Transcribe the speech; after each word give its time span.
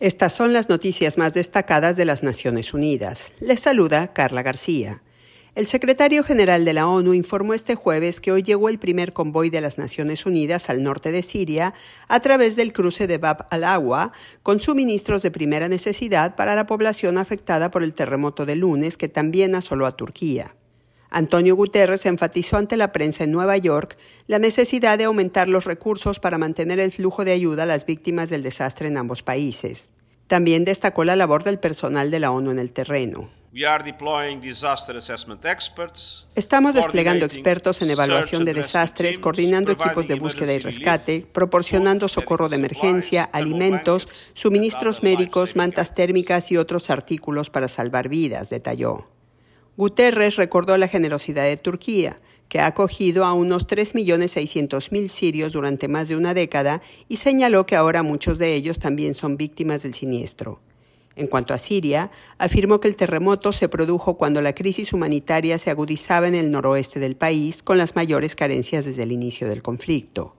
Estas 0.00 0.32
son 0.32 0.54
las 0.54 0.70
noticias 0.70 1.18
más 1.18 1.34
destacadas 1.34 1.94
de 1.94 2.06
las 2.06 2.22
Naciones 2.22 2.72
Unidas. 2.72 3.34
Les 3.38 3.60
saluda 3.60 4.14
Carla 4.14 4.42
García. 4.42 5.02
El 5.54 5.66
secretario 5.66 6.24
general 6.24 6.64
de 6.64 6.72
la 6.72 6.86
ONU 6.86 7.12
informó 7.12 7.52
este 7.52 7.74
jueves 7.74 8.18
que 8.18 8.32
hoy 8.32 8.42
llegó 8.42 8.70
el 8.70 8.78
primer 8.78 9.12
convoy 9.12 9.50
de 9.50 9.60
las 9.60 9.76
Naciones 9.76 10.24
Unidas 10.24 10.70
al 10.70 10.82
norte 10.82 11.12
de 11.12 11.22
Siria 11.22 11.74
a 12.08 12.20
través 12.20 12.56
del 12.56 12.72
cruce 12.72 13.06
de 13.06 13.18
Bab 13.18 13.46
al-Awa 13.50 14.12
con 14.42 14.58
suministros 14.58 15.20
de 15.20 15.30
primera 15.30 15.68
necesidad 15.68 16.34
para 16.34 16.54
la 16.54 16.66
población 16.66 17.18
afectada 17.18 17.70
por 17.70 17.82
el 17.82 17.92
terremoto 17.92 18.46
de 18.46 18.56
lunes 18.56 18.96
que 18.96 19.10
también 19.10 19.54
asoló 19.54 19.84
a 19.84 19.98
Turquía. 19.98 20.54
Antonio 21.10 21.56
Guterres 21.56 22.06
enfatizó 22.06 22.56
ante 22.56 22.76
la 22.76 22.92
prensa 22.92 23.24
en 23.24 23.32
Nueva 23.32 23.56
York 23.56 23.98
la 24.28 24.38
necesidad 24.38 24.96
de 24.96 25.04
aumentar 25.04 25.48
los 25.48 25.64
recursos 25.64 26.20
para 26.20 26.38
mantener 26.38 26.78
el 26.78 26.92
flujo 26.92 27.24
de 27.24 27.32
ayuda 27.32 27.64
a 27.64 27.66
las 27.66 27.84
víctimas 27.84 28.30
del 28.30 28.44
desastre 28.44 28.88
en 28.88 28.96
ambos 28.96 29.24
países. 29.24 29.90
También 30.28 30.64
destacó 30.64 31.02
la 31.02 31.16
labor 31.16 31.42
del 31.42 31.58
personal 31.58 32.12
de 32.12 32.20
la 32.20 32.30
ONU 32.30 32.52
en 32.52 32.60
el 32.60 32.72
terreno. 32.72 33.28
Estamos 36.36 36.74
desplegando 36.74 37.26
expertos 37.26 37.82
en 37.82 37.90
evaluación 37.90 38.44
de 38.44 38.54
desastres, 38.54 39.18
coordinando 39.18 39.72
equipos 39.72 40.06
de 40.06 40.14
búsqueda 40.14 40.52
y 40.52 40.60
rescate, 40.60 41.26
proporcionando 41.32 42.06
socorro 42.06 42.48
de 42.48 42.58
emergencia, 42.58 43.24
alimentos, 43.24 44.30
suministros 44.34 45.02
médicos, 45.02 45.56
mantas 45.56 45.96
térmicas 45.96 46.52
y 46.52 46.58
otros 46.58 46.90
artículos 46.90 47.50
para 47.50 47.66
salvar 47.66 48.08
vidas, 48.08 48.50
detalló. 48.50 49.08
Guterres 49.80 50.36
recordó 50.36 50.76
la 50.76 50.88
generosidad 50.88 51.44
de 51.44 51.56
Turquía, 51.56 52.20
que 52.50 52.60
ha 52.60 52.66
acogido 52.66 53.24
a 53.24 53.32
unos 53.32 53.66
3.600.000 53.66 55.08
sirios 55.08 55.54
durante 55.54 55.88
más 55.88 56.10
de 56.10 56.16
una 56.16 56.34
década 56.34 56.82
y 57.08 57.16
señaló 57.16 57.64
que 57.64 57.76
ahora 57.76 58.02
muchos 58.02 58.36
de 58.36 58.54
ellos 58.54 58.78
también 58.78 59.14
son 59.14 59.38
víctimas 59.38 59.82
del 59.82 59.94
siniestro. 59.94 60.60
En 61.16 61.28
cuanto 61.28 61.54
a 61.54 61.58
Siria, 61.58 62.10
afirmó 62.36 62.78
que 62.78 62.88
el 62.88 62.96
terremoto 62.96 63.52
se 63.52 63.70
produjo 63.70 64.18
cuando 64.18 64.42
la 64.42 64.54
crisis 64.54 64.92
humanitaria 64.92 65.56
se 65.56 65.70
agudizaba 65.70 66.28
en 66.28 66.34
el 66.34 66.50
noroeste 66.50 67.00
del 67.00 67.16
país 67.16 67.62
con 67.62 67.78
las 67.78 67.96
mayores 67.96 68.36
carencias 68.36 68.84
desde 68.84 69.04
el 69.04 69.12
inicio 69.12 69.48
del 69.48 69.62
conflicto. 69.62 70.36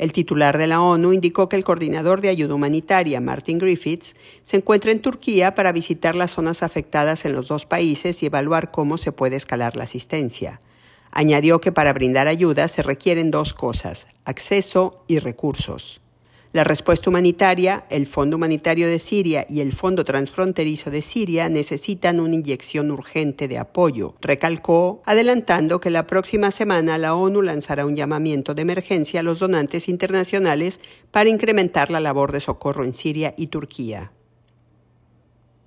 El 0.00 0.14
titular 0.14 0.56
de 0.56 0.66
la 0.66 0.80
ONU 0.80 1.12
indicó 1.12 1.50
que 1.50 1.56
el 1.56 1.64
coordinador 1.64 2.22
de 2.22 2.30
ayuda 2.30 2.54
humanitaria, 2.54 3.20
Martin 3.20 3.58
Griffiths, 3.58 4.16
se 4.42 4.56
encuentra 4.56 4.92
en 4.92 5.02
Turquía 5.02 5.54
para 5.54 5.72
visitar 5.72 6.14
las 6.14 6.30
zonas 6.30 6.62
afectadas 6.62 7.26
en 7.26 7.34
los 7.34 7.48
dos 7.48 7.66
países 7.66 8.22
y 8.22 8.26
evaluar 8.26 8.70
cómo 8.70 8.96
se 8.96 9.12
puede 9.12 9.36
escalar 9.36 9.76
la 9.76 9.84
asistencia. 9.84 10.62
Añadió 11.10 11.60
que 11.60 11.70
para 11.70 11.92
brindar 11.92 12.28
ayuda 12.28 12.66
se 12.68 12.82
requieren 12.82 13.30
dos 13.30 13.52
cosas, 13.52 14.08
acceso 14.24 15.04
y 15.06 15.18
recursos. 15.18 16.00
La 16.52 16.64
respuesta 16.64 17.08
humanitaria, 17.08 17.84
el 17.90 18.06
Fondo 18.06 18.34
Humanitario 18.34 18.88
de 18.88 18.98
Siria 18.98 19.46
y 19.48 19.60
el 19.60 19.70
Fondo 19.70 20.04
Transfronterizo 20.04 20.90
de 20.90 21.00
Siria 21.00 21.48
necesitan 21.48 22.18
una 22.18 22.34
inyección 22.34 22.90
urgente 22.90 23.46
de 23.46 23.56
apoyo, 23.56 24.16
recalcó, 24.20 25.00
adelantando 25.06 25.78
que 25.78 25.90
la 25.90 26.08
próxima 26.08 26.50
semana 26.50 26.98
la 26.98 27.14
ONU 27.14 27.42
lanzará 27.42 27.86
un 27.86 27.94
llamamiento 27.94 28.52
de 28.54 28.62
emergencia 28.62 29.20
a 29.20 29.22
los 29.22 29.38
donantes 29.38 29.88
internacionales 29.88 30.80
para 31.12 31.30
incrementar 31.30 31.88
la 31.88 32.00
labor 32.00 32.32
de 32.32 32.40
socorro 32.40 32.84
en 32.84 32.94
Siria 32.94 33.32
y 33.36 33.46
Turquía. 33.46 34.10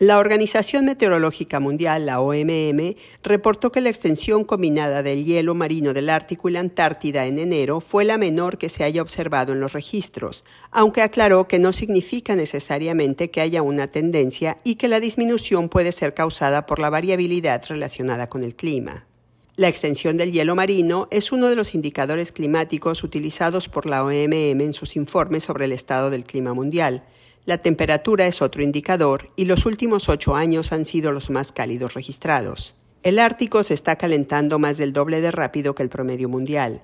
La 0.03 0.19
Organización 0.19 0.83
Meteorológica 0.83 1.61
Mundial, 1.61 2.05
la 2.07 2.19
OMM, 2.19 2.95
reportó 3.23 3.71
que 3.71 3.79
la 3.79 3.87
extensión 3.87 4.43
combinada 4.43 5.01
del 5.01 5.23
hielo 5.23 5.55
marino 5.55 5.93
del 5.93 6.09
Ártico 6.09 6.49
y 6.49 6.51
la 6.51 6.59
Antártida 6.59 7.25
en 7.25 7.39
enero 7.39 7.79
fue 7.79 8.03
la 8.03 8.17
menor 8.17 8.57
que 8.57 8.67
se 8.67 8.83
haya 8.83 9.01
observado 9.01 9.53
en 9.53 9.61
los 9.61 9.71
registros, 9.71 10.43
aunque 10.71 11.03
aclaró 11.03 11.47
que 11.47 11.57
no 11.57 11.71
significa 11.71 12.35
necesariamente 12.35 13.31
que 13.31 13.39
haya 13.39 13.61
una 13.61 13.87
tendencia 13.87 14.57
y 14.65 14.75
que 14.75 14.89
la 14.89 14.99
disminución 14.99 15.69
puede 15.69 15.93
ser 15.93 16.13
causada 16.13 16.65
por 16.65 16.79
la 16.79 16.89
variabilidad 16.89 17.63
relacionada 17.69 18.27
con 18.27 18.43
el 18.43 18.55
clima. 18.55 19.07
La 19.55 19.69
extensión 19.69 20.17
del 20.17 20.33
hielo 20.33 20.53
marino 20.53 21.07
es 21.11 21.31
uno 21.31 21.47
de 21.47 21.55
los 21.55 21.75
indicadores 21.75 22.33
climáticos 22.33 23.05
utilizados 23.05 23.69
por 23.69 23.85
la 23.85 24.03
OMM 24.03 24.33
en 24.33 24.73
sus 24.73 24.97
informes 24.97 25.45
sobre 25.45 25.63
el 25.63 25.71
estado 25.71 26.09
del 26.09 26.25
clima 26.25 26.53
mundial, 26.53 27.03
la 27.45 27.57
temperatura 27.57 28.25
es 28.25 28.41
otro 28.41 28.63
indicador 28.63 29.29
y 29.35 29.45
los 29.45 29.65
últimos 29.65 30.07
ocho 30.07 30.35
años 30.35 30.71
han 30.71 30.85
sido 30.85 31.11
los 31.11 31.29
más 31.29 31.51
cálidos 31.51 31.93
registrados. 31.93 32.75
El 33.03 33.19
Ártico 33.19 33.63
se 33.63 33.73
está 33.73 33.97
calentando 33.97 34.59
más 34.59 34.77
del 34.77 34.93
doble 34.93 35.19
de 35.19 35.29
rápido 35.29 35.75
que 35.75 35.83
el 35.83 35.89
promedio 35.89 36.29
mundial. 36.29 36.81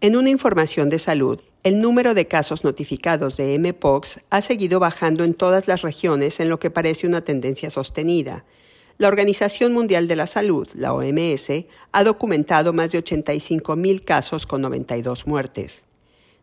En 0.00 0.16
una 0.16 0.30
información 0.30 0.88
de 0.88 0.98
salud, 0.98 1.42
el 1.62 1.80
número 1.82 2.14
de 2.14 2.26
casos 2.26 2.64
notificados 2.64 3.36
de 3.36 3.58
MPOX 3.58 4.20
ha 4.30 4.40
seguido 4.40 4.80
bajando 4.80 5.24
en 5.24 5.34
todas 5.34 5.68
las 5.68 5.82
regiones 5.82 6.40
en 6.40 6.48
lo 6.48 6.58
que 6.58 6.70
parece 6.70 7.06
una 7.06 7.22
tendencia 7.22 7.68
sostenida. 7.68 8.46
La 8.96 9.08
Organización 9.08 9.74
Mundial 9.74 10.08
de 10.08 10.16
la 10.16 10.26
Salud, 10.26 10.68
la 10.74 10.94
OMS, 10.94 11.66
ha 11.92 12.02
documentado 12.02 12.72
más 12.72 12.92
de 12.92 13.04
85.000 13.04 14.04
casos 14.04 14.46
con 14.46 14.62
92 14.62 15.26
muertes. 15.26 15.84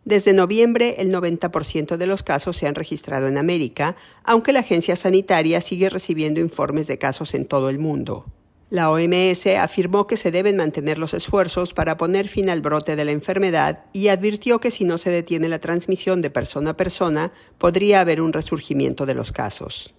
Desde 0.05 0.33
noviembre, 0.33 0.95
el 0.99 1.11
90% 1.11 1.97
de 1.97 2.07
los 2.07 2.23
casos 2.23 2.57
se 2.57 2.67
han 2.67 2.75
registrado 2.75 3.27
en 3.27 3.37
América, 3.37 3.95
aunque 4.23 4.53
la 4.53 4.61
agencia 4.61 4.95
sanitaria 4.95 5.61
sigue 5.61 5.89
recibiendo 5.89 6.39
informes 6.39 6.87
de 6.87 6.97
casos 6.97 7.33
en 7.33 7.45
todo 7.45 7.69
el 7.69 7.79
mundo. 7.79 8.25
La 8.69 8.91
OMS 8.91 9.47
afirmó 9.47 10.05
que 10.05 10.15
se 10.15 10.29
deben 10.29 10.57
mantener 10.57 10.99
los 10.99 11.15
esfuerzos 11.15 11.73
para 11.73 11.97
poner 11.97 12.27
fin 12.27 12.51
al 12.51 12.61
brote 12.61 12.95
de 12.95 13.03
la 13.03 13.11
enfermedad 13.11 13.85
y 13.93 14.09
advirtió 14.09 14.59
que 14.59 14.69
si 14.69 14.83
no 14.83 14.99
se 14.99 15.09
detiene 15.09 15.49
la 15.49 15.59
transmisión 15.59 16.21
de 16.21 16.29
persona 16.29 16.71
a 16.71 16.77
persona, 16.77 17.31
podría 17.57 18.01
haber 18.01 18.21
un 18.21 18.31
resurgimiento 18.31 19.07
de 19.07 19.15
los 19.15 19.31
casos. 19.31 19.95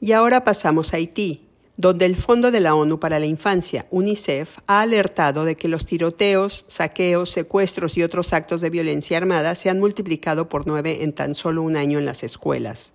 Y 0.00 0.12
ahora 0.12 0.42
pasamos 0.42 0.94
a 0.94 0.96
Haití, 0.96 1.47
donde 1.78 2.06
el 2.06 2.16
Fondo 2.16 2.50
de 2.50 2.58
la 2.58 2.74
ONU 2.74 2.98
para 2.98 3.20
la 3.20 3.26
Infancia, 3.26 3.86
UNICEF, 3.92 4.58
ha 4.66 4.80
alertado 4.80 5.44
de 5.44 5.54
que 5.54 5.68
los 5.68 5.86
tiroteos, 5.86 6.64
saqueos, 6.66 7.30
secuestros 7.30 7.96
y 7.96 8.02
otros 8.02 8.32
actos 8.32 8.60
de 8.60 8.68
violencia 8.68 9.16
armada 9.16 9.54
se 9.54 9.70
han 9.70 9.78
multiplicado 9.78 10.48
por 10.48 10.66
nueve 10.66 11.04
en 11.04 11.12
tan 11.12 11.36
solo 11.36 11.62
un 11.62 11.76
año 11.76 12.00
en 12.00 12.04
las 12.04 12.24
escuelas. 12.24 12.94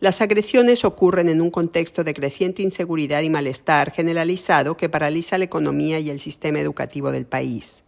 Las 0.00 0.22
agresiones 0.22 0.86
ocurren 0.86 1.28
en 1.28 1.42
un 1.42 1.50
contexto 1.50 2.04
de 2.04 2.14
creciente 2.14 2.62
inseguridad 2.62 3.20
y 3.20 3.28
malestar 3.28 3.92
generalizado 3.92 4.78
que 4.78 4.88
paraliza 4.88 5.36
la 5.36 5.44
economía 5.44 6.00
y 6.00 6.08
el 6.08 6.18
sistema 6.18 6.58
educativo 6.58 7.12
del 7.12 7.26
país. 7.26 7.84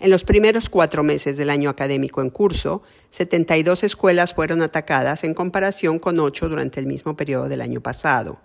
En 0.00 0.10
los 0.10 0.24
primeros 0.24 0.68
cuatro 0.68 1.04
meses 1.04 1.36
del 1.36 1.50
año 1.50 1.70
académico 1.70 2.20
en 2.20 2.30
curso, 2.30 2.82
72 3.10 3.84
escuelas 3.84 4.34
fueron 4.34 4.60
atacadas 4.60 5.22
en 5.22 5.34
comparación 5.34 6.00
con 6.00 6.18
ocho 6.18 6.48
durante 6.48 6.80
el 6.80 6.86
mismo 6.86 7.16
periodo 7.16 7.48
del 7.48 7.60
año 7.60 7.80
pasado. 7.80 8.40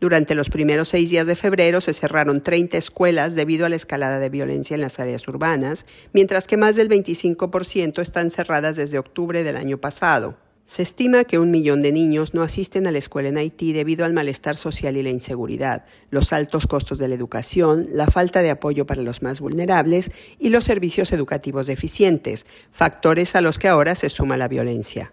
Durante 0.00 0.34
los 0.34 0.48
primeros 0.48 0.88
seis 0.88 1.10
días 1.10 1.26
de 1.26 1.36
febrero 1.36 1.82
se 1.82 1.92
cerraron 1.92 2.42
30 2.42 2.78
escuelas 2.78 3.34
debido 3.34 3.66
a 3.66 3.68
la 3.68 3.76
escalada 3.76 4.18
de 4.18 4.30
violencia 4.30 4.74
en 4.74 4.80
las 4.80 4.98
áreas 4.98 5.28
urbanas, 5.28 5.84
mientras 6.14 6.46
que 6.46 6.56
más 6.56 6.74
del 6.74 6.88
25% 6.88 8.00
están 8.00 8.30
cerradas 8.30 8.76
desde 8.76 8.98
octubre 8.98 9.42
del 9.42 9.58
año 9.58 9.76
pasado. 9.76 10.38
Se 10.64 10.82
estima 10.82 11.24
que 11.24 11.38
un 11.38 11.50
millón 11.50 11.82
de 11.82 11.92
niños 11.92 12.32
no 12.32 12.42
asisten 12.42 12.86
a 12.86 12.92
la 12.92 12.98
escuela 12.98 13.28
en 13.28 13.36
Haití 13.36 13.74
debido 13.74 14.06
al 14.06 14.14
malestar 14.14 14.56
social 14.56 14.96
y 14.96 15.02
la 15.02 15.10
inseguridad, 15.10 15.84
los 16.10 16.32
altos 16.32 16.66
costos 16.66 16.98
de 16.98 17.08
la 17.08 17.14
educación, 17.14 17.88
la 17.92 18.06
falta 18.06 18.40
de 18.40 18.50
apoyo 18.50 18.86
para 18.86 19.02
los 19.02 19.20
más 19.20 19.40
vulnerables 19.40 20.12
y 20.38 20.48
los 20.48 20.64
servicios 20.64 21.12
educativos 21.12 21.66
deficientes, 21.66 22.46
factores 22.70 23.36
a 23.36 23.42
los 23.42 23.58
que 23.58 23.68
ahora 23.68 23.94
se 23.94 24.08
suma 24.08 24.38
la 24.38 24.48
violencia. 24.48 25.12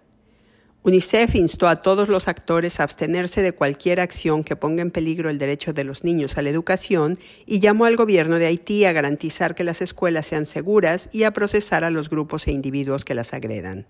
UNICEF 0.84 1.36
instó 1.36 1.68
a 1.68 1.78
todos 1.78 2.08
los 2.08 2.28
actores 2.28 2.80
a 2.80 2.84
abstenerse 2.84 3.42
de 3.42 3.52
cualquier 3.52 4.00
acción 4.00 4.44
que 4.44 4.56
ponga 4.56 4.82
en 4.82 4.92
peligro 4.92 5.30
el 5.30 5.38
derecho 5.38 5.74
de 5.74 5.84
los 5.84 6.04
niños 6.04 6.38
a 6.38 6.42
la 6.42 6.50
educación 6.50 7.20
y 7.46 7.60
llamó 7.60 7.86
al 7.86 7.98
gobierno 7.98 8.40
de 8.40 8.46
Haití 8.46 8.86
a 8.86 8.94
garantizar 8.94 9.54
que 9.54 9.66
las 9.66 9.82
escuelas 9.82 10.28
sean 10.28 10.46
seguras 10.46 11.10
y 11.12 11.24
a 11.24 11.32
procesar 11.32 11.84
a 11.84 11.90
los 11.90 12.10
grupos 12.10 12.48
e 12.48 12.52
individuos 12.52 13.04
que 13.04 13.16
las 13.16 13.34
agredan. 13.34 13.88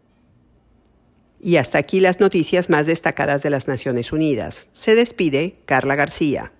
Y 1.40 1.58
hasta 1.58 1.78
aquí 1.78 2.00
las 2.00 2.20
noticias 2.20 2.70
más 2.72 2.88
destacadas 2.88 3.44
de 3.44 3.52
las 3.52 3.68
Naciones 3.68 4.12
Unidas. 4.12 4.70
Se 4.72 4.96
despide 4.96 5.60
Carla 5.66 5.96
García. 5.96 6.52